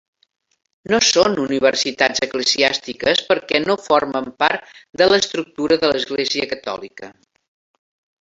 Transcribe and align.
No 0.91 0.99
són 1.07 1.35
universitats 1.41 2.23
eclesiàstiques 2.27 3.21
perquè 3.27 3.61
no 3.65 3.75
formen 3.89 4.31
part 4.45 4.73
de 5.03 5.09
l'estructura 5.13 5.79
de 5.85 5.93
l'Església 5.93 6.49
Catòlica. 6.55 7.11